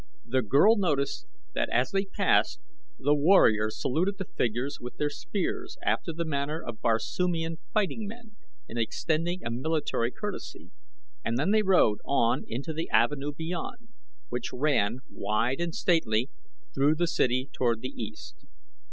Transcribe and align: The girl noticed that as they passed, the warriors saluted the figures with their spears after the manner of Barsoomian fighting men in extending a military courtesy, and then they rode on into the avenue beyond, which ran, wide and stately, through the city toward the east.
The 0.25 0.41
girl 0.41 0.77
noticed 0.77 1.27
that 1.53 1.69
as 1.71 1.91
they 1.91 2.05
passed, 2.05 2.59
the 2.97 3.13
warriors 3.13 3.79
saluted 3.79 4.17
the 4.17 4.25
figures 4.25 4.79
with 4.81 4.97
their 4.97 5.11
spears 5.11 5.77
after 5.83 6.11
the 6.11 6.25
manner 6.25 6.59
of 6.59 6.81
Barsoomian 6.81 7.57
fighting 7.71 8.07
men 8.07 8.35
in 8.67 8.79
extending 8.79 9.45
a 9.45 9.51
military 9.51 10.09
courtesy, 10.09 10.71
and 11.23 11.37
then 11.37 11.51
they 11.51 11.61
rode 11.61 11.99
on 12.03 12.45
into 12.47 12.73
the 12.73 12.89
avenue 12.89 13.31
beyond, 13.31 13.89
which 14.29 14.51
ran, 14.51 15.01
wide 15.07 15.61
and 15.61 15.75
stately, 15.75 16.31
through 16.73 16.95
the 16.95 17.05
city 17.05 17.51
toward 17.53 17.81
the 17.81 17.89
east. 17.95 18.43